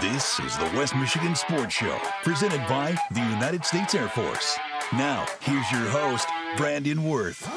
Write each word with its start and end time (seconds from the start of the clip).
This 0.00 0.40
is 0.40 0.58
the 0.58 0.64
West 0.74 0.96
Michigan 0.96 1.36
Sports 1.36 1.72
Show, 1.72 1.96
presented 2.24 2.66
by 2.66 2.98
the 3.12 3.20
United 3.20 3.64
States 3.64 3.94
Air 3.94 4.08
Force. 4.08 4.58
Now, 4.92 5.24
here's 5.40 5.70
your 5.70 5.88
host, 5.88 6.26
Brandon 6.56 7.04
Worth. 7.04 7.48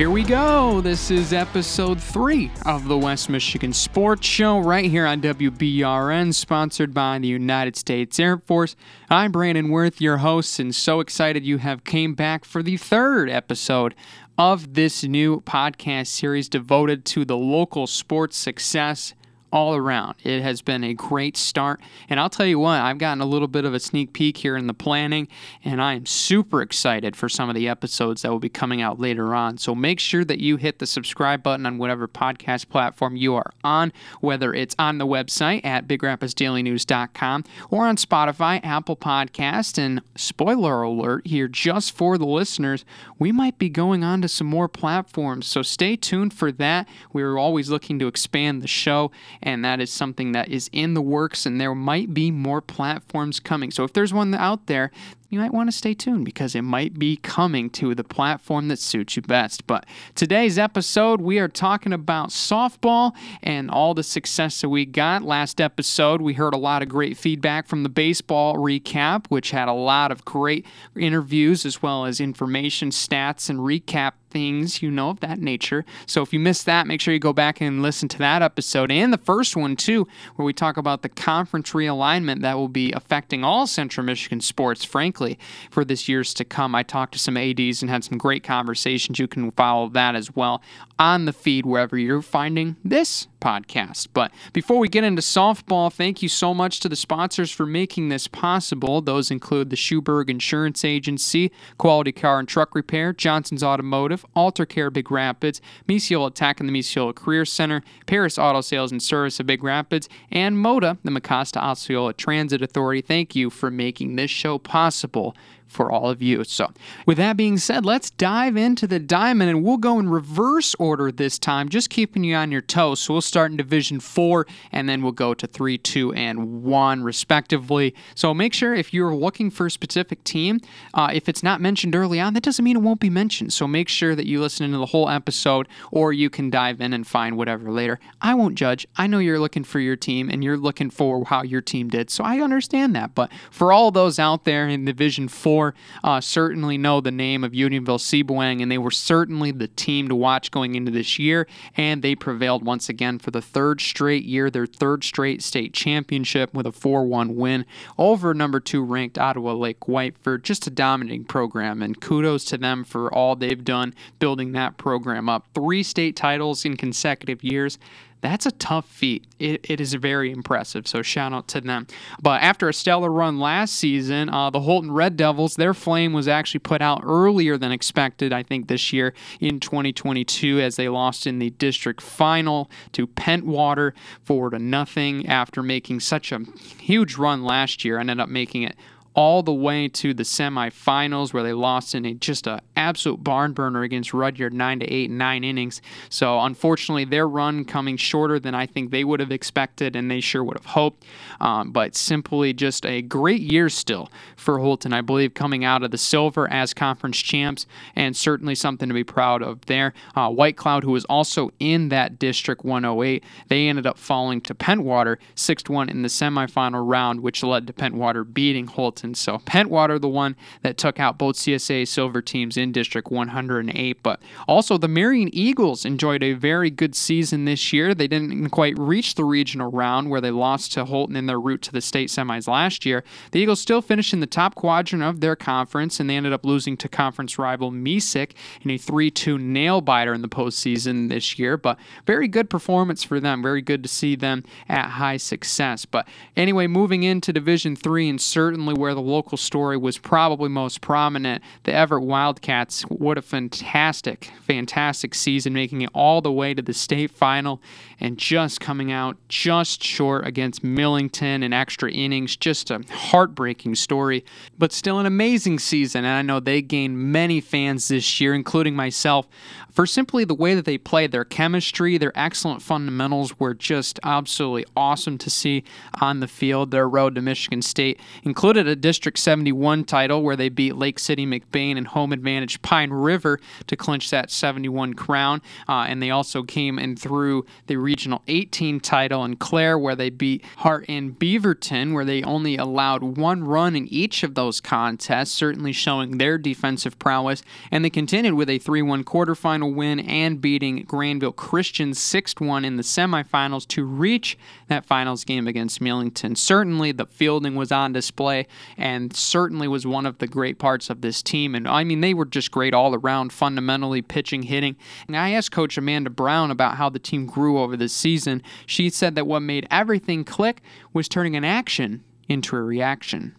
Here 0.00 0.08
we 0.08 0.22
go. 0.22 0.80
This 0.80 1.10
is 1.10 1.34
episode 1.34 2.00
three 2.00 2.50
of 2.64 2.88
the 2.88 2.96
West 2.96 3.28
Michigan 3.28 3.74
Sports 3.74 4.26
Show 4.26 4.58
right 4.58 4.86
here 4.86 5.04
on 5.04 5.20
WBRN, 5.20 6.32
sponsored 6.32 6.94
by 6.94 7.18
the 7.18 7.28
United 7.28 7.76
States 7.76 8.18
Air 8.18 8.38
Force. 8.38 8.76
I'm 9.10 9.30
Brandon 9.30 9.68
Worth, 9.68 10.00
your 10.00 10.16
host, 10.16 10.58
and 10.58 10.74
so 10.74 11.00
excited 11.00 11.44
you 11.44 11.58
have 11.58 11.84
came 11.84 12.14
back 12.14 12.46
for 12.46 12.62
the 12.62 12.78
third 12.78 13.28
episode 13.28 13.94
of 14.40 14.72
this 14.72 15.04
new 15.04 15.38
podcast 15.42 16.06
series 16.06 16.48
devoted 16.48 17.04
to 17.04 17.26
the 17.26 17.36
local 17.36 17.86
sports 17.86 18.38
success 18.38 19.12
all 19.52 19.74
around. 19.74 20.14
It 20.22 20.42
has 20.42 20.62
been 20.62 20.84
a 20.84 20.94
great 20.94 21.36
start. 21.36 21.80
And 22.08 22.20
I'll 22.20 22.30
tell 22.30 22.46
you 22.46 22.58
what, 22.58 22.80
I've 22.80 22.98
gotten 22.98 23.20
a 23.20 23.26
little 23.26 23.48
bit 23.48 23.64
of 23.64 23.74
a 23.74 23.80
sneak 23.80 24.12
peek 24.12 24.36
here 24.36 24.56
in 24.56 24.66
the 24.66 24.74
planning, 24.74 25.28
and 25.64 25.82
I 25.82 25.94
am 25.94 26.06
super 26.06 26.62
excited 26.62 27.16
for 27.16 27.28
some 27.28 27.48
of 27.48 27.54
the 27.54 27.68
episodes 27.68 28.22
that 28.22 28.30
will 28.30 28.38
be 28.38 28.48
coming 28.48 28.80
out 28.80 29.00
later 29.00 29.34
on. 29.34 29.58
So 29.58 29.74
make 29.74 30.00
sure 30.00 30.24
that 30.24 30.40
you 30.40 30.56
hit 30.56 30.78
the 30.78 30.86
subscribe 30.86 31.42
button 31.42 31.66
on 31.66 31.78
whatever 31.78 32.06
podcast 32.08 32.68
platform 32.68 33.16
you 33.16 33.34
are 33.34 33.52
on, 33.64 33.92
whether 34.20 34.54
it's 34.54 34.74
on 34.78 34.98
the 34.98 35.06
website 35.06 35.64
at 35.64 35.86
bigrapidsdailynews.com 35.88 37.44
or 37.70 37.86
on 37.86 37.96
Spotify, 37.96 38.64
Apple 38.64 38.96
Podcast, 38.96 39.78
and 39.78 40.02
spoiler 40.16 40.82
alert 40.82 41.26
here 41.26 41.48
just 41.48 41.96
for 41.96 42.18
the 42.18 42.26
listeners, 42.26 42.84
we 43.18 43.32
might 43.32 43.58
be 43.58 43.68
going 43.68 44.04
on 44.04 44.22
to 44.22 44.28
some 44.28 44.46
more 44.46 44.68
platforms. 44.68 45.46
So 45.46 45.62
stay 45.62 45.96
tuned 45.96 46.32
for 46.32 46.52
that. 46.52 46.88
We're 47.12 47.38
always 47.38 47.70
looking 47.70 47.98
to 47.98 48.06
expand 48.06 48.62
the 48.62 48.68
show 48.68 49.10
and 49.42 49.64
that 49.64 49.80
is 49.80 49.90
something 49.90 50.32
that 50.32 50.48
is 50.48 50.68
in 50.72 50.94
the 50.94 51.02
works, 51.02 51.46
and 51.46 51.60
there 51.60 51.74
might 51.74 52.12
be 52.14 52.30
more 52.30 52.60
platforms 52.60 53.40
coming. 53.40 53.70
So 53.70 53.84
if 53.84 53.92
there's 53.92 54.12
one 54.12 54.34
out 54.34 54.66
there 54.66 54.90
you 55.30 55.38
might 55.38 55.52
want 55.52 55.70
to 55.70 55.76
stay 55.76 55.94
tuned 55.94 56.24
because 56.24 56.56
it 56.56 56.62
might 56.62 56.98
be 56.98 57.16
coming 57.16 57.70
to 57.70 57.94
the 57.94 58.02
platform 58.02 58.66
that 58.68 58.80
suits 58.80 59.14
you 59.14 59.22
best. 59.22 59.64
But 59.66 59.86
today's 60.16 60.58
episode, 60.58 61.20
we 61.20 61.38
are 61.38 61.46
talking 61.46 61.92
about 61.92 62.30
softball 62.30 63.12
and 63.40 63.70
all 63.70 63.94
the 63.94 64.02
success 64.02 64.60
that 64.60 64.68
we 64.68 64.84
got. 64.84 65.22
Last 65.22 65.60
episode, 65.60 66.20
we 66.20 66.34
heard 66.34 66.52
a 66.52 66.58
lot 66.58 66.82
of 66.82 66.88
great 66.88 67.16
feedback 67.16 67.68
from 67.68 67.84
the 67.84 67.88
baseball 67.88 68.56
recap, 68.56 69.26
which 69.28 69.52
had 69.52 69.68
a 69.68 69.72
lot 69.72 70.10
of 70.10 70.24
great 70.24 70.66
interviews 70.96 71.64
as 71.64 71.80
well 71.80 72.06
as 72.06 72.20
information, 72.20 72.90
stats, 72.90 73.48
and 73.48 73.60
recap 73.60 74.12
things, 74.30 74.82
you 74.82 74.90
know, 74.90 75.10
of 75.10 75.20
that 75.20 75.38
nature. 75.38 75.84
So 76.06 76.22
if 76.22 76.32
you 76.32 76.40
missed 76.40 76.66
that, 76.66 76.86
make 76.86 77.00
sure 77.00 77.12
you 77.12 77.20
go 77.20 77.32
back 77.32 77.60
and 77.60 77.82
listen 77.82 78.08
to 78.08 78.18
that 78.18 78.42
episode 78.42 78.90
and 78.90 79.12
the 79.12 79.18
first 79.18 79.56
one 79.56 79.76
too, 79.76 80.06
where 80.36 80.46
we 80.46 80.52
talk 80.52 80.76
about 80.76 81.02
the 81.02 81.08
conference 81.08 81.70
realignment 81.72 82.40
that 82.42 82.56
will 82.56 82.68
be 82.68 82.92
affecting 82.92 83.44
all 83.44 83.66
Central 83.66 84.04
Michigan 84.04 84.40
sports, 84.40 84.84
frankly 84.84 85.38
for 85.70 85.84
this 85.84 86.08
years 86.08 86.32
to 86.34 86.44
come. 86.44 86.74
I 86.74 86.82
talked 86.82 87.12
to 87.14 87.18
some 87.18 87.36
ADs 87.36 87.82
and 87.82 87.90
had 87.90 88.04
some 88.04 88.18
great 88.18 88.42
conversations. 88.42 89.18
You 89.18 89.28
can 89.28 89.50
follow 89.52 89.88
that 89.90 90.14
as 90.14 90.34
well 90.34 90.62
on 90.98 91.24
the 91.24 91.32
feed 91.32 91.66
wherever 91.66 91.96
you're 91.96 92.22
finding 92.22 92.76
this 92.84 93.26
podcast. 93.40 94.08
But 94.12 94.32
before 94.52 94.78
we 94.78 94.88
get 94.88 95.04
into 95.04 95.22
softball, 95.22 95.92
thank 95.92 96.22
you 96.22 96.28
so 96.28 96.54
much 96.54 96.80
to 96.80 96.88
the 96.88 96.96
sponsors 96.96 97.50
for 97.50 97.66
making 97.66 98.08
this 98.08 98.26
possible. 98.28 99.00
Those 99.00 99.30
include 99.30 99.70
the 99.70 99.76
Schuberg 99.76 100.28
Insurance 100.28 100.84
Agency, 100.84 101.50
Quality 101.78 102.12
Car 102.12 102.38
and 102.38 102.48
Truck 102.48 102.74
Repair, 102.74 103.12
Johnson's 103.12 103.62
Automotive, 103.62 104.24
Alter 104.34 104.66
Care 104.66 104.90
Big 104.90 105.10
Rapids, 105.10 105.60
Misiola 105.88 106.32
Tech 106.32 106.60
and 106.60 106.68
the 106.68 106.72
Misiola 106.72 107.14
Career 107.14 107.44
Center, 107.44 107.82
Paris 108.06 108.38
Auto 108.38 108.60
Sales 108.60 108.92
and 108.92 109.02
Service 109.02 109.40
of 109.40 109.46
Big 109.46 109.64
Rapids, 109.64 110.08
and 110.30 110.58
MODA, 110.58 110.98
the 111.02 111.10
Mecosta 111.10 111.60
Osceola 111.60 112.12
Transit 112.12 112.62
Authority. 112.62 113.00
Thank 113.00 113.34
you 113.34 113.50
for 113.50 113.70
making 113.70 114.16
this 114.16 114.30
show 114.30 114.58
possible 114.58 115.34
for 115.70 115.90
all 115.90 116.10
of 116.10 116.20
you. 116.20 116.44
So, 116.44 116.72
with 117.06 117.16
that 117.18 117.36
being 117.36 117.56
said, 117.56 117.86
let's 117.86 118.10
dive 118.10 118.56
into 118.56 118.86
the 118.86 118.98
diamond 118.98 119.50
and 119.50 119.62
we'll 119.62 119.76
go 119.76 119.98
in 119.98 120.08
reverse 120.08 120.74
order 120.78 121.12
this 121.12 121.38
time, 121.38 121.68
just 121.68 121.90
keeping 121.90 122.24
you 122.24 122.34
on 122.34 122.50
your 122.50 122.60
toes. 122.60 123.00
So, 123.00 123.14
we'll 123.14 123.20
start 123.20 123.50
in 123.50 123.56
Division 123.56 124.00
4 124.00 124.46
and 124.72 124.88
then 124.88 125.02
we'll 125.02 125.12
go 125.12 125.32
to 125.32 125.46
3, 125.46 125.78
2, 125.78 126.12
and 126.12 126.62
1, 126.62 127.02
respectively. 127.04 127.94
So, 128.14 128.34
make 128.34 128.52
sure 128.52 128.74
if 128.74 128.92
you're 128.92 129.14
looking 129.14 129.50
for 129.50 129.66
a 129.66 129.70
specific 129.70 130.24
team, 130.24 130.60
uh, 130.92 131.10
if 131.12 131.28
it's 131.28 131.42
not 131.42 131.60
mentioned 131.60 131.94
early 131.94 132.18
on, 132.20 132.34
that 132.34 132.42
doesn't 132.42 132.64
mean 132.64 132.76
it 132.76 132.82
won't 132.82 133.00
be 133.00 133.10
mentioned. 133.10 133.52
So, 133.52 133.68
make 133.68 133.88
sure 133.88 134.14
that 134.16 134.26
you 134.26 134.40
listen 134.40 134.70
to 134.72 134.78
the 134.78 134.86
whole 134.86 135.08
episode 135.08 135.68
or 135.92 136.12
you 136.12 136.28
can 136.28 136.50
dive 136.50 136.80
in 136.80 136.92
and 136.92 137.06
find 137.06 137.36
whatever 137.36 137.70
later. 137.70 138.00
I 138.20 138.34
won't 138.34 138.56
judge. 138.56 138.86
I 138.96 139.06
know 139.06 139.18
you're 139.18 139.38
looking 139.38 139.64
for 139.64 139.78
your 139.78 139.96
team 139.96 140.28
and 140.28 140.42
you're 140.42 140.56
looking 140.56 140.90
for 140.90 141.24
how 141.24 141.42
your 141.42 141.60
team 141.60 141.88
did. 141.88 142.10
So, 142.10 142.24
I 142.24 142.40
understand 142.40 142.96
that. 142.96 143.14
But 143.14 143.30
for 143.52 143.72
all 143.72 143.92
those 143.92 144.18
out 144.18 144.44
there 144.44 144.66
in 144.66 144.84
Division 144.84 145.28
4, 145.28 145.59
uh, 146.02 146.20
certainly 146.20 146.78
know 146.78 147.00
the 147.00 147.10
name 147.10 147.44
of 147.44 147.54
Unionville 147.54 147.98
Sebewaing, 147.98 148.62
and 148.62 148.70
they 148.70 148.78
were 148.78 148.90
certainly 148.90 149.50
the 149.50 149.68
team 149.68 150.08
to 150.08 150.14
watch 150.14 150.50
going 150.50 150.74
into 150.74 150.90
this 150.90 151.18
year, 151.18 151.46
and 151.76 152.02
they 152.02 152.14
prevailed 152.14 152.64
once 152.64 152.88
again 152.88 153.18
for 153.18 153.30
the 153.30 153.42
third 153.42 153.80
straight 153.80 154.24
year, 154.24 154.50
their 154.50 154.66
third 154.66 155.04
straight 155.04 155.42
state 155.42 155.72
championship 155.72 156.52
with 156.54 156.66
a 156.66 156.72
4 156.72 157.04
1 157.04 157.36
win 157.36 157.64
over 157.98 158.34
number 158.34 158.60
two 158.60 158.82
ranked 158.82 159.18
Ottawa 159.18 159.52
Lake 159.52 159.80
Whiteford 159.80 160.42
Just 160.42 160.66
a 160.66 160.70
dominating 160.70 161.24
program, 161.24 161.82
and 161.82 162.00
kudos 162.00 162.44
to 162.46 162.58
them 162.58 162.84
for 162.84 163.12
all 163.12 163.36
they've 163.36 163.64
done 163.64 163.94
building 164.18 164.52
that 164.52 164.76
program 164.76 165.28
up. 165.28 165.46
Three 165.54 165.82
state 165.82 166.16
titles 166.16 166.64
in 166.64 166.76
consecutive 166.76 167.44
years 167.44 167.78
that's 168.20 168.46
a 168.46 168.50
tough 168.52 168.86
feat. 168.86 169.24
It, 169.38 169.64
it 169.68 169.80
is 169.80 169.94
very 169.94 170.30
impressive. 170.30 170.86
So 170.86 171.02
shout 171.02 171.32
out 171.32 171.48
to 171.48 171.60
them. 171.60 171.86
But 172.20 172.42
after 172.42 172.68
a 172.68 172.74
stellar 172.74 173.10
run 173.10 173.38
last 173.38 173.74
season, 173.74 174.28
uh, 174.28 174.50
the 174.50 174.60
Holton 174.60 174.92
Red 174.92 175.16
Devils, 175.16 175.56
their 175.56 175.74
flame 175.74 176.12
was 176.12 176.28
actually 176.28 176.60
put 176.60 176.82
out 176.82 177.02
earlier 177.04 177.56
than 177.56 177.72
expected, 177.72 178.32
I 178.32 178.42
think, 178.42 178.68
this 178.68 178.92
year 178.92 179.14
in 179.40 179.60
2022 179.60 180.60
as 180.60 180.76
they 180.76 180.88
lost 180.88 181.26
in 181.26 181.38
the 181.38 181.50
district 181.50 182.00
final 182.02 182.70
to 182.92 183.06
Pentwater 183.06 183.92
four 184.22 184.50
to 184.50 184.58
nothing 184.58 185.26
after 185.26 185.62
making 185.62 186.00
such 186.00 186.32
a 186.32 186.40
huge 186.78 187.16
run 187.16 187.42
last 187.42 187.84
year. 187.84 187.98
Ended 187.98 188.20
up 188.20 188.28
making 188.28 188.62
it 188.62 188.76
all 189.14 189.42
the 189.42 189.52
way 189.52 189.88
to 189.88 190.14
the 190.14 190.22
semifinals 190.22 191.32
where 191.32 191.42
they 191.42 191.52
lost 191.52 191.94
in 191.94 192.04
a, 192.06 192.14
just 192.14 192.46
an 192.46 192.60
absolute 192.76 193.22
barn 193.22 193.52
burner 193.52 193.82
against 193.82 194.14
Rudyard, 194.14 194.54
nine 194.54 194.80
to 194.80 194.86
eight, 194.86 195.10
nine 195.10 195.42
innings. 195.42 195.82
So 196.08 196.38
unfortunately, 196.40 197.04
their 197.04 197.28
run 197.28 197.64
coming 197.64 197.96
shorter 197.96 198.38
than 198.38 198.54
I 198.54 198.66
think 198.66 198.90
they 198.90 199.04
would 199.04 199.20
have 199.20 199.32
expected, 199.32 199.96
and 199.96 200.10
they 200.10 200.20
sure 200.20 200.44
would 200.44 200.56
have 200.56 200.66
hoped. 200.66 201.04
Um, 201.40 201.72
but 201.72 201.96
simply 201.96 202.52
just 202.52 202.86
a 202.86 203.02
great 203.02 203.40
year 203.40 203.68
still 203.68 204.10
for 204.36 204.60
Holton, 204.60 204.92
I 204.92 205.00
believe, 205.00 205.34
coming 205.34 205.64
out 205.64 205.82
of 205.82 205.90
the 205.90 205.98
silver 205.98 206.50
as 206.50 206.72
conference 206.72 207.18
champs, 207.18 207.66
and 207.96 208.16
certainly 208.16 208.54
something 208.54 208.88
to 208.88 208.94
be 208.94 209.04
proud 209.04 209.42
of 209.42 209.66
there. 209.66 209.92
Uh, 210.14 210.30
White 210.30 210.56
Cloud, 210.56 210.84
who 210.84 210.92
was 210.92 211.04
also 211.06 211.50
in 211.58 211.88
that 211.88 212.18
District 212.18 212.64
108, 212.64 213.24
they 213.48 213.68
ended 213.68 213.86
up 213.86 213.98
falling 213.98 214.40
to 214.42 214.54
Pentwater 214.54 215.16
6 215.34 215.64
to 215.64 215.72
1 215.72 215.88
in 215.88 216.02
the 216.02 216.08
semifinal 216.08 216.88
round, 216.88 217.20
which 217.20 217.42
led 217.42 217.66
to 217.66 217.72
Pentwater 217.72 218.24
beating 218.32 218.66
Holton 218.68 218.99
and 219.04 219.16
So 219.16 219.38
Pentwater, 219.38 220.00
the 220.00 220.08
one 220.08 220.36
that 220.62 220.76
took 220.76 220.98
out 220.98 221.18
both 221.18 221.36
CSA 221.36 221.86
silver 221.88 222.22
teams 222.22 222.56
in 222.56 222.72
District 222.72 223.10
108, 223.10 224.02
but 224.02 224.20
also 224.48 224.78
the 224.78 224.88
Marion 224.88 225.30
Eagles 225.32 225.84
enjoyed 225.84 226.22
a 226.22 226.32
very 226.32 226.70
good 226.70 226.94
season 226.94 227.44
this 227.44 227.72
year. 227.72 227.94
They 227.94 228.08
didn't 228.08 228.50
quite 228.50 228.78
reach 228.78 229.14
the 229.14 229.24
regional 229.24 229.70
round 229.70 230.10
where 230.10 230.20
they 230.20 230.30
lost 230.30 230.72
to 230.72 230.84
Holton 230.84 231.16
in 231.16 231.26
their 231.26 231.40
route 231.40 231.62
to 231.62 231.72
the 231.72 231.80
state 231.80 232.08
semis 232.08 232.48
last 232.48 232.86
year. 232.86 233.04
The 233.32 233.40
Eagles 233.40 233.60
still 233.60 233.82
finished 233.82 234.12
in 234.12 234.20
the 234.20 234.26
top 234.26 234.54
quadrant 234.54 235.02
of 235.02 235.20
their 235.20 235.36
conference, 235.36 236.00
and 236.00 236.08
they 236.08 236.16
ended 236.16 236.32
up 236.32 236.44
losing 236.44 236.76
to 236.78 236.88
conference 236.88 237.38
rival 237.38 237.70
Mesick 237.70 238.32
in 238.62 238.70
a 238.70 238.78
3-2 238.78 239.40
nail 239.40 239.80
biter 239.80 240.14
in 240.14 240.22
the 240.22 240.28
postseason 240.28 241.08
this 241.08 241.38
year. 241.38 241.56
But 241.56 241.78
very 242.06 242.28
good 242.28 242.50
performance 242.50 243.04
for 243.04 243.20
them. 243.20 243.42
Very 243.42 243.62
good 243.62 243.82
to 243.82 243.88
see 243.88 244.16
them 244.16 244.44
at 244.68 244.90
high 244.90 245.16
success. 245.16 245.84
But 245.84 246.08
anyway, 246.36 246.66
moving 246.66 247.02
into 247.02 247.32
Division 247.32 247.76
Three, 247.76 248.08
and 248.08 248.20
certainly 248.20 248.74
where 248.74 248.89
where 248.90 248.94
the 248.96 249.00
local 249.00 249.38
story 249.38 249.76
was 249.76 249.98
probably 249.98 250.48
most 250.48 250.80
prominent. 250.80 251.44
The 251.62 251.70
Evart 251.70 252.02
Wildcats, 252.02 252.82
what 252.82 253.18
a 253.18 253.22
fantastic, 253.22 254.32
fantastic 254.42 255.14
season, 255.14 255.52
making 255.52 255.82
it 255.82 255.90
all 255.94 256.20
the 256.20 256.32
way 256.32 256.54
to 256.54 256.60
the 256.60 256.74
state 256.74 257.12
final 257.12 257.62
and 258.00 258.18
just 258.18 258.60
coming 258.60 258.90
out 258.90 259.16
just 259.28 259.84
short 259.84 260.26
against 260.26 260.64
Millington 260.64 261.44
in 261.44 261.52
extra 261.52 261.92
innings. 261.92 262.36
Just 262.36 262.72
a 262.72 262.82
heartbreaking 262.90 263.76
story, 263.76 264.24
but 264.58 264.72
still 264.72 264.98
an 264.98 265.06
amazing 265.06 265.60
season. 265.60 266.04
And 266.04 266.14
I 266.14 266.22
know 266.22 266.40
they 266.40 266.60
gained 266.60 266.98
many 266.98 267.40
fans 267.40 267.86
this 267.86 268.20
year, 268.20 268.34
including 268.34 268.74
myself 268.74 269.28
for 269.70 269.86
simply 269.86 270.24
the 270.24 270.34
way 270.34 270.54
that 270.54 270.64
they 270.64 270.78
played. 270.78 271.12
Their 271.12 271.24
chemistry, 271.24 271.96
their 271.96 272.12
excellent 272.16 272.60
fundamentals 272.60 273.38
were 273.38 273.54
just 273.54 274.00
absolutely 274.02 274.64
awesome 274.76 275.16
to 275.18 275.30
see 275.30 275.62
on 276.00 276.18
the 276.18 276.26
field. 276.26 276.70
Their 276.72 276.88
road 276.88 277.14
to 277.14 277.22
Michigan 277.22 277.62
State 277.62 278.00
included 278.24 278.66
a 278.66 278.74
District 278.80 279.18
71 279.18 279.84
title 279.84 280.22
where 280.22 280.36
they 280.36 280.48
beat 280.48 280.76
Lake 280.76 280.98
City 280.98 281.26
McBain 281.26 281.76
and 281.76 281.86
home 281.86 282.12
advantage 282.12 282.62
Pine 282.62 282.90
River 282.90 283.38
to 283.66 283.76
clinch 283.76 284.10
that 284.10 284.30
71 284.30 284.94
crown. 284.94 285.42
Uh, 285.68 285.86
and 285.88 286.02
they 286.02 286.10
also 286.10 286.42
came 286.42 286.78
and 286.78 286.98
through 286.98 287.44
the 287.66 287.76
Regional 287.76 288.22
18 288.28 288.80
title 288.80 289.24
in 289.24 289.36
Clare 289.36 289.78
where 289.78 289.96
they 289.96 290.10
beat 290.10 290.44
Hart 290.58 290.84
and 290.88 291.18
Beaverton, 291.18 291.92
where 291.92 292.04
they 292.04 292.22
only 292.22 292.56
allowed 292.56 293.02
one 293.02 293.44
run 293.44 293.76
in 293.76 293.86
each 293.88 294.22
of 294.22 294.34
those 294.34 294.60
contests, 294.60 295.30
certainly 295.30 295.72
showing 295.72 296.18
their 296.18 296.38
defensive 296.38 296.98
prowess. 296.98 297.42
And 297.70 297.84
they 297.84 297.90
continued 297.90 298.34
with 298.34 298.50
a 298.50 298.58
3 298.58 298.82
1 298.82 299.04
quarterfinal 299.04 299.74
win 299.74 300.00
and 300.00 300.40
beating 300.40 300.84
Granville 300.84 301.32
Christian 301.32 301.94
6 301.94 302.34
1 302.36 302.64
in 302.64 302.76
the 302.76 302.82
semifinals 302.82 303.66
to 303.68 303.84
reach 303.84 304.38
that 304.68 304.86
finals 304.86 305.24
game 305.24 305.46
against 305.46 305.80
Millington. 305.80 306.36
Certainly, 306.36 306.92
the 306.92 307.06
fielding 307.06 307.54
was 307.54 307.72
on 307.72 307.92
display 307.92 308.46
and 308.76 309.14
certainly 309.14 309.68
was 309.68 309.86
one 309.86 310.06
of 310.06 310.18
the 310.18 310.26
great 310.26 310.58
parts 310.58 310.90
of 310.90 311.00
this 311.00 311.22
team. 311.22 311.54
And 311.54 311.66
I 311.68 311.84
mean, 311.84 312.00
they 312.00 312.14
were 312.14 312.24
just 312.24 312.50
great 312.50 312.74
all 312.74 312.94
around, 312.94 313.32
fundamentally, 313.32 314.02
pitching, 314.02 314.44
hitting. 314.44 314.76
And 315.06 315.16
I 315.16 315.30
asked 315.30 315.52
Coach 315.52 315.78
Amanda 315.78 316.10
Brown 316.10 316.50
about 316.50 316.76
how 316.76 316.88
the 316.88 316.98
team 316.98 317.26
grew 317.26 317.58
over 317.58 317.76
the 317.76 317.88
season. 317.88 318.42
She 318.66 318.90
said 318.90 319.14
that 319.14 319.26
what 319.26 319.40
made 319.40 319.66
everything 319.70 320.24
click 320.24 320.62
was 320.92 321.08
turning 321.08 321.36
an 321.36 321.44
action 321.44 322.04
into 322.28 322.56
a 322.56 322.62
reaction. 322.62 323.36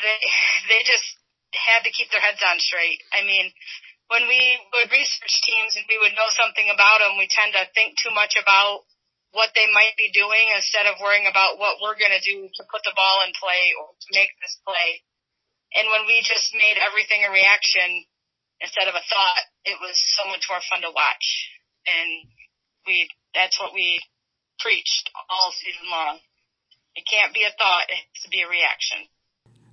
They, 0.00 0.18
they 0.68 0.82
just 0.84 1.16
had 1.52 1.84
to 1.84 1.90
keep 1.90 2.10
their 2.10 2.20
heads 2.20 2.40
on 2.46 2.58
straight. 2.58 3.02
I 3.12 3.24
mean, 3.24 3.52
when 4.08 4.26
we 4.26 4.58
would 4.74 4.90
research 4.90 5.42
teams 5.46 5.76
and 5.76 5.86
we 5.88 5.98
would 5.98 6.12
know 6.18 6.30
something 6.34 6.66
about 6.72 6.98
them, 6.98 7.14
we 7.18 7.30
tend 7.30 7.54
to 7.54 7.62
think 7.74 7.94
too 7.94 8.10
much 8.10 8.34
about 8.34 8.82
what 9.30 9.54
they 9.54 9.70
might 9.70 9.94
be 9.94 10.10
doing 10.10 10.50
instead 10.54 10.90
of 10.90 10.98
worrying 10.98 11.30
about 11.30 11.58
what 11.58 11.78
we're 11.78 11.98
going 11.98 12.14
to 12.14 12.22
do 12.22 12.50
to 12.50 12.62
put 12.66 12.82
the 12.82 12.96
ball 12.98 13.22
in 13.22 13.32
play 13.38 13.74
or 13.78 13.94
to 13.94 14.08
make 14.14 14.34
this 14.42 14.58
play. 14.66 15.02
And 15.78 15.86
when 15.86 16.06
we 16.10 16.18
just 16.26 16.50
made 16.50 16.82
everything 16.82 17.22
a 17.22 17.30
reaction 17.30 18.06
instead 18.58 18.90
of 18.90 18.98
a 18.98 19.06
thought, 19.06 19.44
it 19.62 19.78
was 19.78 19.94
so 20.18 20.26
much 20.26 20.50
more 20.50 20.62
fun 20.66 20.82
to 20.82 20.90
watch. 20.90 21.26
And 21.86 22.26
we, 22.86 23.06
that's 23.30 23.54
what 23.62 23.70
we 23.70 24.02
preached 24.58 25.14
all 25.30 25.54
season 25.54 25.86
long. 25.86 26.18
It 26.98 27.06
can't 27.06 27.30
be 27.30 27.46
a 27.46 27.54
thought, 27.54 27.86
it 27.86 28.02
has 28.02 28.22
to 28.26 28.34
be 28.34 28.42
a 28.42 28.50
reaction. 28.50 29.06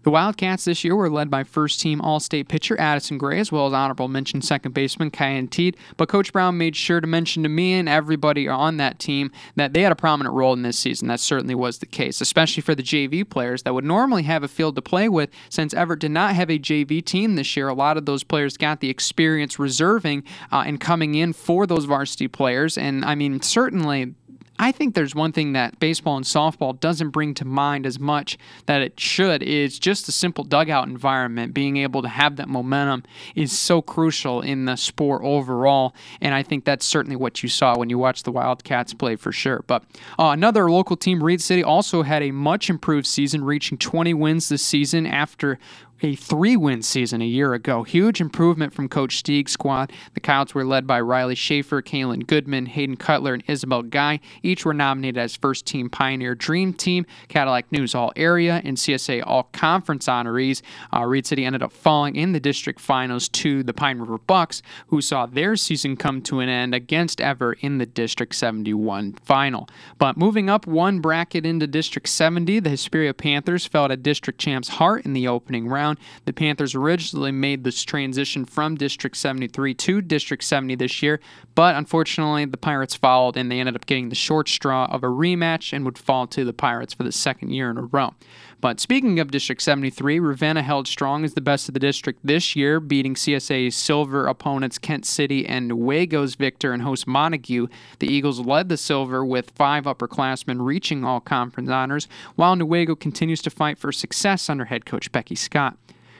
The 0.08 0.12
Wildcats 0.12 0.64
this 0.64 0.86
year 0.86 0.96
were 0.96 1.10
led 1.10 1.30
by 1.30 1.44
first 1.44 1.82
team 1.82 2.00
All 2.00 2.22
State 2.22 2.48
pitcher 2.48 2.80
Addison 2.80 3.18
Gray, 3.18 3.42
as 3.42 3.52
well 3.52 3.68
as 3.68 3.74
honorable 3.74 4.08
mention 4.08 4.42
second 4.42 4.72
baseman 4.72 5.12
Kyan 5.12 5.50
Teed. 5.50 5.76
But 5.98 6.08
Coach 6.08 6.32
Brown 6.32 6.58
made 6.58 6.78
sure 6.78 7.02
to 7.02 7.08
mention 7.08 7.44
to 7.44 7.50
me 7.50 7.74
and 7.74 7.90
everybody 7.90 8.48
on 8.48 8.78
that 8.78 9.00
team 9.00 9.34
that 9.58 9.74
they 9.74 9.82
had 9.82 9.92
a 9.92 9.98
prominent 9.98 10.34
role 10.34 10.54
in 10.54 10.62
this 10.62 10.80
season. 10.80 11.10
That 11.10 11.20
certainly 11.20 11.56
was 11.56 11.80
the 11.80 11.86
case, 11.86 12.22
especially 12.22 12.62
for 12.62 12.74
the 12.74 12.84
JV 12.84 13.30
players 13.30 13.64
that 13.64 13.74
would 13.74 13.84
normally 13.84 14.24
have 14.24 14.44
a 14.44 14.48
field 14.48 14.76
to 14.76 14.82
play 14.82 15.10
with. 15.10 15.30
Since 15.50 15.74
Evart 15.74 16.00
did 16.00 16.12
not 16.12 16.36
have 16.36 16.50
a 16.50 16.58
JV 16.58 17.04
team 17.04 17.36
this 17.36 17.58
year, 17.58 17.68
a 17.68 17.74
lot 17.74 17.98
of 17.98 18.06
those 18.06 18.24
players 18.24 18.56
got 18.56 18.80
the 18.80 18.90
experience 18.90 19.60
reserving 19.60 20.24
uh, 20.54 20.64
and 20.66 20.80
coming 20.80 21.16
in 21.16 21.34
for 21.34 21.68
those 21.68 21.84
varsity 21.84 22.30
players. 22.30 22.78
And 22.78 23.04
I 23.04 23.16
mean, 23.16 23.42
certainly 23.42 24.16
I 24.60 24.72
think 24.72 24.96
there's 24.96 25.14
one 25.14 25.32
thing 25.32 25.54
that 25.54 25.80
baseball 25.80 26.18
and 26.18 26.26
softball 26.26 26.80
doesn't 26.80 27.10
bring 27.10 27.34
to 27.36 27.46
mind 27.46 27.86
as 27.86 28.00
much 28.00 28.38
that 28.66 28.82
it 28.82 29.00
should 29.00 29.44
is 29.44 29.78
just 29.78 30.06
the 30.06 30.12
simple 30.12 30.44
dugout 30.44 30.88
environment. 30.88 31.54
Being 31.54 31.78
able 31.78 32.02
to 32.02 32.08
have 32.08 32.38
that 32.38 32.50
momentum 32.50 33.04
is 33.36 33.58
so 33.58 33.82
crucial 33.82 34.42
in 34.42 34.66
the 34.66 34.76
sport 34.76 35.22
overall, 35.24 35.94
and 36.22 36.34
I 36.34 36.42
think 36.42 36.66
that's 36.66 36.86
certainly 36.86 37.16
what 37.16 37.44
you 37.44 37.50
saw 37.50 37.78
when 37.78 37.90
you 37.90 37.98
watched 37.98 38.26
the 38.26 38.32
Wildcats 38.32 38.94
play 38.94 39.16
for 39.16 39.32
sure. 39.32 39.64
But 39.68 39.84
uh, 40.18 40.30
another 40.30 40.72
local 40.72 40.98
team, 40.98 41.24
Reed 41.24 41.42
City, 41.42 41.64
also 41.64 42.02
had 42.02 42.24
a 42.24 42.32
much 42.32 42.70
improved 42.70 43.06
season, 43.06 43.44
reaching 43.44 43.78
20 43.78 44.14
wins 44.16 44.50
this 44.50 44.66
season 44.66 45.06
after 45.06 45.60
a 46.02 46.16
three 46.16 46.56
win 46.56 46.82
season 46.82 47.22
a 47.22 47.26
year 47.26 47.54
ago. 47.54 47.84
Huge 47.84 48.22
improvement 48.22 48.74
from 48.74 48.90
Coach 48.90 49.18
Steig's 49.18 49.52
squad. 49.52 49.92
The 50.14 50.20
Coyotes 50.20 50.54
were 50.54 50.66
led 50.66 50.86
by 50.86 51.02
Riley 51.02 51.36
Schaefer, 51.36 51.82
Kaylin 51.82 52.28
Goodman, 52.28 52.68
Hayden 52.68 52.98
Cutler, 52.98 53.34
and 53.34 53.44
Isabel 53.48 53.82
Guy. 53.82 54.20
Each 54.44 54.66
were 54.66 54.74
nominated 54.74 55.18
as 55.18 55.36
First 55.36 55.66
Team 55.66 55.90
Pioneer 55.90 56.36
Dream 56.36 56.74
Team, 56.74 57.06
Cadillac 57.28 57.72
News 57.72 57.96
All 57.96 58.14
Area, 58.16 58.62
and 58.64 58.78
CSA 58.78 59.24
All 59.26 59.44
Conference 59.54 60.08
honorees. 60.08 60.62
Uh, 60.94 61.06
Reed 61.06 61.26
City 61.26 61.46
ended 61.46 61.64
up 61.64 61.72
falling 61.72 62.16
in 62.16 62.32
the 62.32 62.40
district 62.40 62.80
finals 62.80 63.28
to 63.30 63.64
the 63.64 63.74
Pine 63.74 64.00
River 64.00 64.18
Bucks, 64.20 64.62
who 64.88 65.02
saw 65.02 65.26
their 65.26 65.56
season 65.56 65.96
come 65.98 66.22
to 66.24 66.40
an 66.40 66.50
end 66.50 66.76
against 66.76 67.20
Evart 67.20 67.56
in 67.62 67.78
the 67.78 67.86
District 67.86 68.36
71 68.36 69.14
final. 69.14 69.68
But 69.98 70.18
moving 70.18 70.50
up 70.50 70.68
one 70.68 71.00
bracket 71.00 71.46
into 71.46 71.68
District 71.68 72.08
70, 72.08 72.60
the 72.60 72.70
Hesperia 72.70 73.14
Panthers 73.14 73.66
fell 73.66 73.88
to 73.88 73.98
District 73.98 74.40
Champs 74.40 74.68
Hart 74.68 75.06
in 75.06 75.14
the 75.14 75.28
opening 75.28 75.68
round. 75.68 75.87
The 76.26 76.34
Panthers 76.34 76.76
originally 76.76 77.32
made 77.32 77.64
this 77.64 77.84
transition 77.84 78.46
from 78.46 78.76
District 78.76 79.16
73 79.16 79.74
to 79.74 80.02
District 80.02 80.44
70 80.44 80.76
this 80.76 81.02
year, 81.02 81.20
but 81.56 81.76
unfortunately, 81.76 82.46
the 82.46 82.58
Pirates 82.58 82.96
followed 82.96 83.38
and 83.38 83.52
they 83.52 83.60
ended 83.60 83.76
up 83.76 83.86
getting 83.86 84.10
the 84.10 84.16
short 84.16 84.50
straw 84.50 84.86
of 84.92 85.04
a 85.04 85.08
rematch 85.08 85.74
and 85.74 85.86
would 85.86 85.98
fall 85.98 86.28
to 86.28 86.44
the 86.44 86.54
Pirates 86.54 86.94
for 86.94 87.04
the 87.04 87.12
second 87.12 87.52
year 87.52 87.70
in 87.70 87.78
a 87.78 87.84
row. 87.84 88.14
But 88.60 88.80
speaking 88.80 89.20
of 89.20 89.30
District 89.30 89.62
73, 89.62 90.20
Ravenna 90.20 90.64
held 90.64 90.88
strong 90.88 91.24
as 91.24 91.36
the 91.36 91.42
best 91.42 91.68
of 91.68 91.76
the 91.76 91.80
district 91.80 92.22
this 92.24 92.56
year, 92.56 92.80
beating 92.80 93.14
CSA's 93.14 93.76
silver 93.76 94.26
opponents 94.26 94.80
Kent 94.80 95.06
City 95.06 95.46
and 95.46 95.70
Newaygo's 95.70 96.34
victor 96.34 96.74
and 96.74 96.82
host 96.82 97.06
Montague. 97.06 97.68
The 98.00 98.08
Eagles 98.08 98.40
led 98.40 98.70
the 98.70 98.78
silver 98.78 99.24
with 99.24 99.52
five 99.52 99.84
upperclassmen 99.84 100.66
reaching 100.66 101.06
all 101.06 101.20
conference 101.20 101.70
honors, 101.70 102.08
while 102.36 102.56
Nuego 102.56 103.00
continues 103.00 103.44
to 103.44 103.52
fight 103.52 103.78
for 103.78 103.92
success 103.92 104.50
under 104.50 104.66
head 104.66 104.86
coach 104.86 105.12
Becky 105.12 105.36
Scott. 105.36 105.78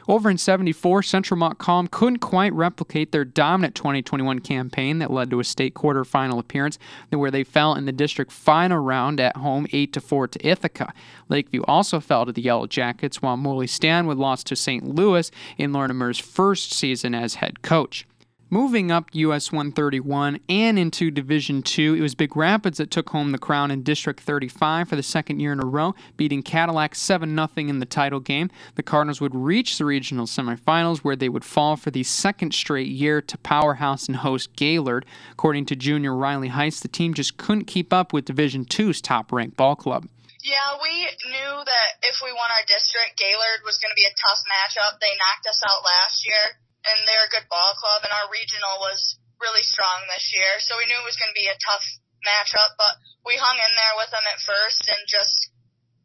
Over 0.08 0.30
in 0.30 0.38
74, 0.38 1.04
Central 1.04 1.38
Montcalm 1.38 1.88
couldn't 1.88 2.20
quite 2.20 2.54
replicate 2.54 3.12
their 3.12 3.26
dominant 3.26 3.76
2021 3.76 4.40
campaign 4.40 5.00
that 5.00 5.12
led 5.12 5.30
to 5.32 5.42
a 5.42 5.44
state 5.44 5.74
quarterfinal 5.74 6.40
appearance 6.40 6.80
where 7.10 7.30
they 7.32 7.44
fell 7.44 7.76
in 7.76 7.86
the 7.86 7.92
district 7.92 8.32
final 8.32 8.78
round 8.78 9.20
at 9.20 9.36
home 9.36 9.68
8 9.74 9.92
to 9.92 10.00
4 10.00 10.30
to 10.30 10.48
Ithaca. 10.48 10.94
Lakeview 11.28 11.64
also 11.68 12.00
fell 12.00 12.26
to 12.26 12.32
the 12.32 12.42
Yellow 12.42 12.68
Jackets 12.68 13.22
while 13.22 13.36
Morley 13.36 13.68
Stanwood 13.68 14.18
lost 14.18 14.48
to 14.48 14.56
St. 14.56 14.86
Louis 14.86 15.30
in 15.58 15.74
Lorimer's 15.74 16.20
first 16.20 16.72
season 16.74 17.14
as 17.14 17.36
head 17.36 17.62
coach. 17.62 18.06
Moving 18.50 18.92
up 18.92 19.10
US 19.12 19.52
131 19.52 20.40
and 20.48 20.80
into 20.80 21.12
Division 21.12 21.62
2, 21.62 21.96
it 21.96 22.02
was 22.02 22.16
Big 22.16 22.34
Rapids 22.34 22.78
that 22.78 22.90
took 22.90 23.10
home 23.10 23.34
the 23.34 23.38
crown 23.38 23.72
in 23.72 23.84
District 23.84 24.22
35 24.22 24.88
for 24.88 24.96
the 24.96 25.04
second 25.04 25.42
year 25.42 25.52
in 25.52 25.60
a 25.60 25.66
row, 25.66 25.94
beating 26.16 26.42
Cadillac 26.42 26.96
7 26.96 27.36
0 27.36 27.50
in 27.58 27.80
the 27.80 27.86
title 27.86 28.22
game. 28.22 28.50
The 28.76 28.84
Cardinals 28.84 29.20
would 29.20 29.36
reach 29.36 29.78
the 29.78 29.84
regional 29.84 30.28
semifinals 30.28 31.00
where 31.00 31.18
they 31.18 31.28
would 31.28 31.44
fall 31.44 31.76
for 31.76 31.92
the 31.92 32.04
second 32.04 32.54
straight 32.54 32.88
year 32.88 33.22
to 33.22 33.38
powerhouse 33.40 34.08
and 34.08 34.16
host 34.16 34.56
Gaylord. 34.56 35.06
According 35.34 35.66
to 35.66 35.76
junior 35.76 36.16
Riley 36.16 36.50
Heist, 36.50 36.84
the 36.84 36.88
team 36.88 37.14
just 37.14 37.36
couldn't 37.36 37.66
keep 37.66 37.92
up 37.92 38.14
with 38.14 38.24
Division 38.24 38.64
2's 38.64 39.02
top 39.02 39.34
ranked 39.34 39.58
ball 39.58 39.76
club. 39.76 40.08
Yeah, 40.42 40.80
we 40.82 41.04
knew 41.04 41.52
that 41.66 41.90
if 42.02 42.22
we 42.24 42.32
won 42.32 42.50
our 42.50 42.66
district, 42.66 43.20
Gaylord 43.20 43.68
was 43.68 43.78
going 43.78 43.92
to 43.92 44.00
be 44.00 44.08
a 44.08 44.16
tough 44.16 44.40
matchup. 44.48 45.02
They 45.02 45.12
knocked 45.20 45.48
us 45.48 45.62
out 45.68 45.84
last 45.84 46.26
year 46.26 46.64
and 46.86 46.98
they're 47.08 47.28
a 47.28 47.34
good 47.34 47.48
ball 47.50 47.74
club, 47.80 48.06
and 48.06 48.14
our 48.14 48.30
regional 48.30 48.78
was 48.84 49.18
really 49.42 49.64
strong 49.64 50.06
this 50.14 50.34
year, 50.34 50.58
so 50.60 50.78
we 50.78 50.86
knew 50.86 50.98
it 50.98 51.08
was 51.08 51.18
going 51.18 51.32
to 51.32 51.38
be 51.38 51.50
a 51.50 51.58
tough 51.62 51.86
matchup, 52.26 52.74
but 52.78 52.98
we 53.26 53.38
hung 53.38 53.58
in 53.58 53.74
there 53.78 53.96
with 53.98 54.10
them 54.10 54.26
at 54.26 54.42
first 54.42 54.82
and 54.90 55.02
just 55.08 55.52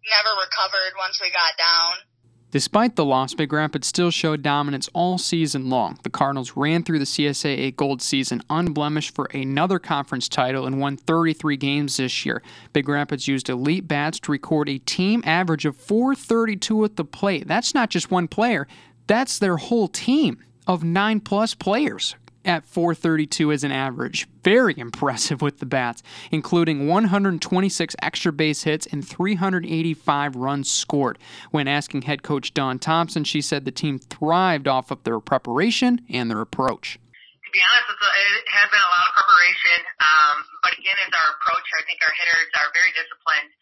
never 0.05 0.37
recovered 0.37 0.99
once 0.99 1.21
we 1.21 1.31
got 1.33 1.57
down. 1.57 2.05
Despite 2.53 2.97
the 2.97 3.05
loss, 3.05 3.33
Big 3.33 3.51
Rapids 3.51 3.87
still 3.87 4.11
showed 4.11 4.43
dominance 4.43 4.91
all 4.93 5.17
season 5.17 5.71
long. 5.71 5.99
The 6.03 6.11
Cardinals 6.11 6.53
ran 6.55 6.83
through 6.83 6.99
the 6.99 7.07
CSAA 7.07 7.75
Gold 7.75 8.03
season 8.03 8.43
unblemished 8.51 9.15
for 9.15 9.25
another 9.33 9.79
conference 9.79 10.29
title 10.29 10.67
and 10.67 10.79
won 10.79 10.99
33 10.99 11.57
games 11.57 11.97
this 11.97 12.27
year. 12.27 12.43
Big 12.75 12.91
Rapids 12.91 13.27
used 13.27 13.49
elite 13.49 13.89
bats 13.89 14.21
to 14.21 14.33
record 14.33 14.69
a 14.69 14.77
team 14.77 15.23
average 15.25 15.65
of 15.65 15.79
432 15.79 16.85
at 16.85 16.97
the 16.97 17.07
plate. 17.07 17.49
That's 17.49 17.75
not 17.75 17.89
just 17.89 18.11
one 18.11 18.29
player, 18.29 18.69
that's 19.07 19.39
their 19.39 19.57
whole 19.57 19.89
team 19.89 20.43
of 20.67 20.85
nine 20.85 21.21
plus 21.21 21.55
players 21.55 22.15
at 22.45 22.65
432 22.65 23.53
as 23.53 23.65
an 23.65 23.73
average. 23.73 24.27
Very 24.43 24.75
impressive 24.77 25.43
with 25.43 25.59
the 25.59 25.67
bats, 25.67 26.03
including 26.31 26.89
126 26.89 27.97
extra 28.03 28.33
base 28.33 28.63
hits 28.65 28.87
and 28.87 29.07
385 29.07 30.37
runs 30.37 30.71
scored. 30.71 31.19
When 31.51 31.69
asking 31.69 32.03
head 32.03 32.23
coach 32.23 32.55
Dawn 32.55 32.79
Thompson, 32.79 33.25
she 33.25 33.41
said 33.41 33.65
the 33.65 33.71
team 33.71 33.99
thrived 33.99 34.67
off 34.67 34.91
of 34.91 35.03
their 35.05 35.21
preparation 35.21 36.03
and 36.11 36.31
their 36.31 36.41
approach. 36.41 36.99
To 36.99 37.51
be 37.53 37.61
honest, 37.63 37.87
a, 37.91 38.09
it 38.41 38.49
has 38.49 38.69
been 38.73 38.81
a 38.81 38.93
lot 38.97 39.05
of 39.07 39.15
preparation, 39.15 39.79
um, 40.01 40.37
but 40.65 40.73
again, 40.79 40.97
it's 41.05 41.15
our 41.15 41.31
approach. 41.37 41.67
I 41.79 41.85
think 41.85 42.01
our 42.03 42.15
hitters 42.17 42.49
are 42.59 42.71
very 42.73 42.91
disciplined. 42.97 43.53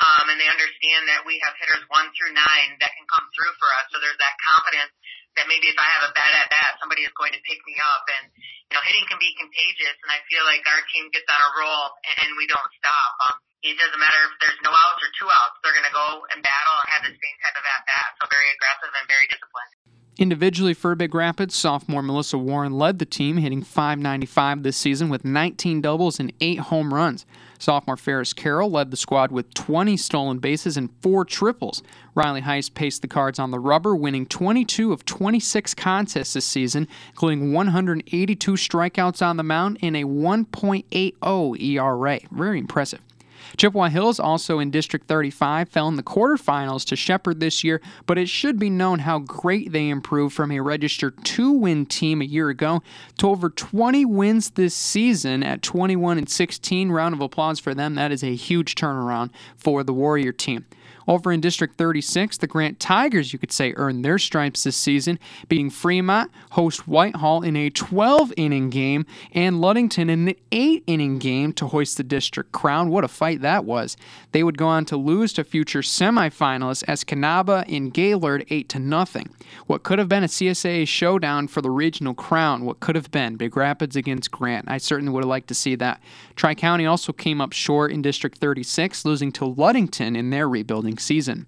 Um, 0.00 0.30
and 0.30 0.38
they 0.38 0.46
understand 0.46 1.10
that 1.10 1.26
we 1.26 1.42
have 1.42 1.52
hitters 1.58 1.82
one 1.90 2.06
through 2.14 2.30
nine 2.30 2.78
that 2.78 2.94
can 2.94 3.04
come 3.10 3.26
through 3.34 3.50
for 3.58 3.68
us. 3.82 3.90
So 3.90 3.98
there's 3.98 4.16
that 4.22 4.38
confidence 4.38 4.94
that 5.38 5.46
maybe 5.46 5.70
if 5.70 5.78
I 5.78 5.86
have 5.86 6.04
a 6.08 6.12
bad 6.14 6.32
at 6.34 6.50
bat, 6.50 6.80
somebody 6.82 7.06
is 7.06 7.14
going 7.14 7.34
to 7.34 7.42
pick 7.46 7.60
me 7.62 7.74
up. 7.78 8.04
And, 8.18 8.24
you 8.70 8.74
know, 8.74 8.82
hitting 8.82 9.06
can 9.06 9.20
be 9.22 9.30
contagious. 9.38 9.96
And 10.02 10.10
I 10.10 10.22
feel 10.26 10.42
like 10.42 10.62
our 10.66 10.82
team 10.90 11.10
gets 11.14 11.28
on 11.30 11.40
a 11.40 11.50
roll 11.58 11.94
and 12.22 12.34
we 12.34 12.50
don't 12.50 12.70
stop. 12.78 13.12
Um, 13.30 13.36
it 13.60 13.76
doesn't 13.76 14.00
matter 14.00 14.20
if 14.28 14.34
there's 14.40 14.60
no 14.64 14.72
outs 14.72 15.00
or 15.04 15.10
two 15.20 15.28
outs. 15.28 15.60
They're 15.60 15.76
going 15.76 15.88
to 15.88 15.94
go 15.94 16.24
and 16.32 16.40
battle 16.40 16.76
and 16.80 16.88
have 16.96 17.04
the 17.04 17.12
same 17.12 17.36
type 17.44 17.56
of 17.56 17.64
at 17.64 17.82
bat. 17.84 18.08
So 18.20 18.28
very 18.32 18.48
aggressive 18.56 18.92
and 18.92 19.04
very 19.06 19.28
disciplined. 19.28 19.79
Individually 20.20 20.74
for 20.74 20.94
Big 20.94 21.14
Rapids, 21.14 21.54
sophomore 21.54 22.02
Melissa 22.02 22.36
Warren 22.36 22.74
led 22.74 22.98
the 22.98 23.06
team, 23.06 23.38
hitting 23.38 23.62
595 23.62 24.62
this 24.62 24.76
season 24.76 25.08
with 25.08 25.24
19 25.24 25.80
doubles 25.80 26.20
and 26.20 26.30
8 26.42 26.58
home 26.58 26.92
runs. 26.92 27.24
Sophomore 27.58 27.96
Ferris 27.96 28.34
Carroll 28.34 28.70
led 28.70 28.90
the 28.90 28.98
squad 28.98 29.32
with 29.32 29.54
20 29.54 29.96
stolen 29.96 30.38
bases 30.38 30.76
and 30.76 30.90
4 31.00 31.24
triples. 31.24 31.82
Riley 32.14 32.42
Heist 32.42 32.74
paced 32.74 33.00
the 33.00 33.08
cards 33.08 33.38
on 33.38 33.50
the 33.50 33.58
rubber, 33.58 33.96
winning 33.96 34.26
22 34.26 34.92
of 34.92 35.06
26 35.06 35.72
contests 35.72 36.34
this 36.34 36.44
season, 36.44 36.86
including 37.12 37.54
182 37.54 38.52
strikeouts 38.52 39.26
on 39.26 39.38
the 39.38 39.42
mound 39.42 39.78
and 39.80 39.96
a 39.96 40.04
1.80 40.04 41.62
ERA. 41.62 42.20
Very 42.30 42.58
impressive. 42.58 43.00
Chippewa 43.56 43.88
Hills, 43.88 44.20
also 44.20 44.58
in 44.58 44.70
District 44.70 45.06
35, 45.06 45.68
fell 45.68 45.88
in 45.88 45.96
the 45.96 46.02
quarterfinals 46.02 46.84
to 46.86 46.96
Shepherd 46.96 47.40
this 47.40 47.64
year, 47.64 47.80
but 48.06 48.18
it 48.18 48.28
should 48.28 48.58
be 48.58 48.70
known 48.70 49.00
how 49.00 49.18
great 49.18 49.72
they 49.72 49.88
improved 49.88 50.34
from 50.34 50.50
a 50.50 50.60
registered 50.60 51.24
two 51.24 51.52
win 51.52 51.86
team 51.86 52.22
a 52.22 52.24
year 52.24 52.48
ago 52.48 52.82
to 53.18 53.28
over 53.28 53.50
20 53.50 54.04
wins 54.04 54.50
this 54.50 54.74
season 54.74 55.42
at 55.42 55.62
21 55.62 56.18
and 56.18 56.28
16. 56.28 56.90
Round 56.90 57.14
of 57.14 57.20
applause 57.20 57.60
for 57.60 57.74
them. 57.74 57.94
That 57.94 58.12
is 58.12 58.22
a 58.22 58.34
huge 58.34 58.74
turnaround 58.74 59.30
for 59.56 59.82
the 59.82 59.92
Warrior 59.92 60.32
team. 60.32 60.66
Over 61.10 61.32
in 61.32 61.40
District 61.40 61.76
36, 61.76 62.38
the 62.38 62.46
Grant 62.46 62.78
Tigers, 62.78 63.32
you 63.32 63.40
could 63.40 63.50
say, 63.50 63.74
earned 63.74 64.04
their 64.04 64.16
stripes 64.16 64.62
this 64.62 64.76
season, 64.76 65.18
beating 65.48 65.68
Fremont, 65.68 66.30
host 66.52 66.86
Whitehall 66.86 67.42
in 67.42 67.56
a 67.56 67.68
12 67.68 68.32
inning 68.36 68.70
game, 68.70 69.04
and 69.32 69.60
Ludington 69.60 70.08
in 70.08 70.28
an 70.28 70.36
8 70.52 70.84
inning 70.86 71.18
game 71.18 71.52
to 71.54 71.66
hoist 71.66 71.96
the 71.96 72.04
district 72.04 72.52
crown. 72.52 72.90
What 72.90 73.02
a 73.02 73.08
fight 73.08 73.40
that 73.40 73.64
was. 73.64 73.96
They 74.30 74.44
would 74.44 74.56
go 74.56 74.68
on 74.68 74.84
to 74.84 74.96
lose 74.96 75.32
to 75.32 75.42
future 75.42 75.80
semifinalists 75.80 76.84
Escanaba 76.84 77.64
and 77.66 77.92
Gaylord 77.92 78.46
8 78.48 78.68
to 78.68 78.78
nothing. 78.78 79.30
What 79.66 79.82
could 79.82 79.98
have 79.98 80.08
been 80.08 80.22
a 80.22 80.28
CSAA 80.28 80.86
showdown 80.86 81.48
for 81.48 81.60
the 81.60 81.72
regional 81.72 82.14
crown, 82.14 82.64
what 82.64 82.78
could 82.78 82.94
have 82.94 83.10
been 83.10 83.34
Big 83.34 83.56
Rapids 83.56 83.96
against 83.96 84.30
Grant. 84.30 84.70
I 84.70 84.78
certainly 84.78 85.12
would 85.12 85.24
have 85.24 85.28
liked 85.28 85.48
to 85.48 85.54
see 85.54 85.74
that. 85.74 86.00
Tri 86.36 86.54
County 86.54 86.86
also 86.86 87.12
came 87.12 87.40
up 87.40 87.52
short 87.52 87.90
in 87.90 88.00
District 88.00 88.38
36, 88.38 89.04
losing 89.04 89.32
to 89.32 89.44
Ludington 89.44 90.14
in 90.14 90.30
their 90.30 90.48
rebuilding 90.48 90.98
season. 91.00 91.46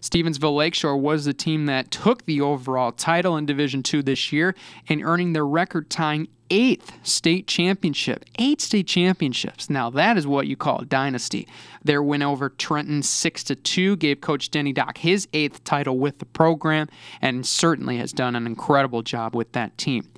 Stevensville 0.00 0.54
Lakeshore 0.54 0.96
was 0.96 1.24
the 1.24 1.34
team 1.34 1.66
that 1.66 1.90
took 1.90 2.24
the 2.26 2.40
overall 2.40 2.92
title 2.92 3.36
in 3.36 3.46
Division 3.46 3.82
II 3.92 4.02
this 4.02 4.32
year 4.32 4.54
and 4.88 5.02
earning 5.02 5.32
their 5.32 5.46
record 5.46 5.90
tying 5.90 6.28
eighth 6.50 6.92
state 7.02 7.46
championship. 7.46 8.24
Eight 8.38 8.60
state 8.60 8.86
championships. 8.86 9.68
Now 9.68 9.90
that 9.90 10.16
is 10.16 10.26
what 10.26 10.46
you 10.46 10.56
call 10.56 10.78
a 10.78 10.84
dynasty. 10.84 11.48
Their 11.82 12.02
win 12.02 12.22
over 12.22 12.50
Trenton 12.50 13.02
6 13.02 13.44
to 13.44 13.56
2 13.56 13.96
gave 13.96 14.20
Coach 14.20 14.50
Denny 14.50 14.72
Dock 14.72 14.98
his 14.98 15.26
eighth 15.32 15.64
title 15.64 15.98
with 15.98 16.18
the 16.18 16.26
program 16.26 16.88
and 17.20 17.44
certainly 17.44 17.96
has 17.98 18.12
done 18.12 18.36
an 18.36 18.46
incredible 18.46 19.02
job 19.02 19.34
with 19.34 19.52
that 19.52 19.76
team. 19.76 20.08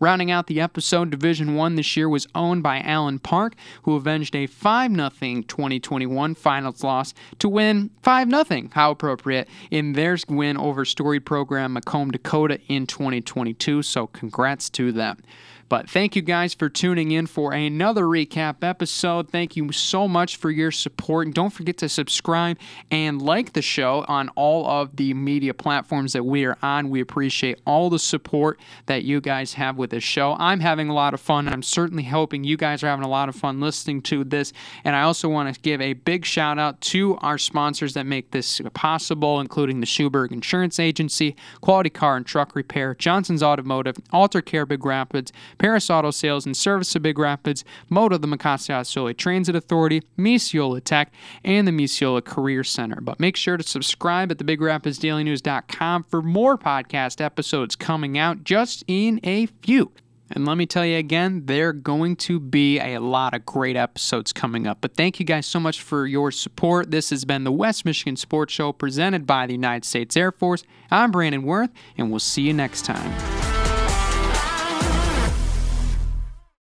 Rounding 0.00 0.30
out 0.30 0.46
the 0.46 0.60
episode, 0.60 1.10
Division 1.10 1.56
1 1.56 1.74
this 1.74 1.96
year 1.96 2.08
was 2.08 2.28
owned 2.32 2.62
by 2.62 2.80
Allen 2.80 3.18
Park, 3.18 3.56
who 3.82 3.96
avenged 3.96 4.36
a 4.36 4.46
5 4.46 4.94
0 4.94 5.08
2021 5.48 6.34
finals 6.36 6.84
loss 6.84 7.14
to 7.40 7.48
win 7.48 7.90
5 8.02 8.30
0, 8.30 8.68
how 8.72 8.92
appropriate, 8.92 9.48
in 9.72 9.94
their 9.94 10.16
win 10.28 10.56
over 10.56 10.84
storied 10.84 11.26
program 11.26 11.72
Macomb 11.72 12.12
Dakota 12.12 12.60
in 12.68 12.86
2022. 12.86 13.82
So 13.82 14.06
congrats 14.06 14.70
to 14.70 14.92
them. 14.92 15.18
But 15.68 15.90
thank 15.90 16.16
you 16.16 16.22
guys 16.22 16.54
for 16.54 16.68
tuning 16.68 17.10
in 17.10 17.26
for 17.26 17.52
another 17.52 18.04
recap 18.04 18.62
episode. 18.62 19.30
Thank 19.30 19.56
you 19.56 19.70
so 19.72 20.08
much 20.08 20.36
for 20.36 20.50
your 20.50 20.70
support. 20.70 21.26
And 21.26 21.34
don't 21.34 21.50
forget 21.50 21.76
to 21.78 21.88
subscribe 21.88 22.58
and 22.90 23.20
like 23.20 23.52
the 23.52 23.62
show 23.62 24.04
on 24.08 24.30
all 24.30 24.66
of 24.66 24.96
the 24.96 25.12
media 25.14 25.52
platforms 25.52 26.14
that 26.14 26.24
we 26.24 26.44
are 26.44 26.56
on. 26.62 26.88
We 26.88 27.00
appreciate 27.00 27.60
all 27.66 27.90
the 27.90 27.98
support 27.98 28.58
that 28.86 29.04
you 29.04 29.20
guys 29.20 29.54
have 29.54 29.76
with 29.76 29.90
this 29.90 30.04
show. 30.04 30.36
I'm 30.38 30.60
having 30.60 30.88
a 30.88 30.94
lot 30.94 31.12
of 31.12 31.20
fun. 31.20 31.48
I'm 31.48 31.62
certainly 31.62 32.04
hoping 32.04 32.44
you 32.44 32.56
guys 32.56 32.82
are 32.82 32.88
having 32.88 33.04
a 33.04 33.08
lot 33.08 33.28
of 33.28 33.36
fun 33.36 33.60
listening 33.60 34.00
to 34.02 34.24
this. 34.24 34.52
And 34.84 34.96
I 34.96 35.02
also 35.02 35.28
want 35.28 35.54
to 35.54 35.60
give 35.60 35.80
a 35.80 35.92
big 35.92 36.24
shout 36.24 36.58
out 36.58 36.80
to 36.82 37.16
our 37.18 37.36
sponsors 37.36 37.94
that 37.94 38.06
make 38.06 38.30
this 38.30 38.60
possible, 38.72 39.38
including 39.38 39.80
the 39.80 39.86
Schuberg 39.86 40.32
Insurance 40.32 40.78
Agency, 40.78 41.36
Quality 41.60 41.90
Car 41.90 42.16
and 42.16 42.24
Truck 42.24 42.54
Repair, 42.54 42.94
Johnson's 42.94 43.42
Automotive, 43.42 43.96
Alter 44.12 44.40
Care 44.40 44.64
Big 44.64 44.84
Rapids, 44.84 45.32
Paris 45.58 45.90
Auto 45.90 46.10
Sales 46.10 46.46
and 46.46 46.56
Service 46.56 46.94
of 46.94 47.02
Big 47.02 47.18
Rapids, 47.18 47.64
Moto 47.88 48.18
the 48.18 48.26
Mecosta 48.26 48.74
Osceola 48.74 49.14
Transit 49.14 49.56
Authority, 49.56 50.02
Misiola 50.18 50.82
Tech, 50.82 51.12
and 51.44 51.66
the 51.66 51.72
Misiola 51.72 52.24
Career 52.24 52.64
Center. 52.64 53.00
But 53.00 53.20
make 53.20 53.36
sure 53.36 53.56
to 53.56 53.62
subscribe 53.62 54.30
at 54.30 54.38
thebigrapidsdailynews.com 54.38 56.04
for 56.04 56.22
more 56.22 56.56
podcast 56.56 57.20
episodes 57.20 57.76
coming 57.76 58.18
out 58.18 58.44
just 58.44 58.84
in 58.86 59.20
a 59.22 59.46
few. 59.46 59.92
And 60.30 60.46
let 60.46 60.56
me 60.58 60.66
tell 60.66 60.84
you 60.84 60.98
again, 60.98 61.46
there 61.46 61.70
are 61.70 61.72
going 61.72 62.16
to 62.16 62.38
be 62.38 62.78
a 62.78 62.98
lot 62.98 63.34
of 63.34 63.46
great 63.46 63.76
episodes 63.76 64.32
coming 64.32 64.66
up. 64.66 64.78
But 64.80 64.94
thank 64.94 65.18
you 65.18 65.24
guys 65.24 65.46
so 65.46 65.58
much 65.58 65.80
for 65.80 66.06
your 66.06 66.30
support. 66.30 66.90
This 66.90 67.10
has 67.10 67.24
been 67.24 67.44
the 67.44 67.52
West 67.52 67.84
Michigan 67.84 68.16
Sports 68.16 68.52
Show 68.52 68.72
presented 68.72 69.26
by 69.26 69.46
the 69.46 69.54
United 69.54 69.84
States 69.84 70.16
Air 70.16 70.32
Force. 70.32 70.64
I'm 70.90 71.10
Brandon 71.10 71.42
Worth, 71.42 71.70
and 71.96 72.10
we'll 72.10 72.20
see 72.20 72.42
you 72.42 72.52
next 72.52 72.84
time. 72.84 73.37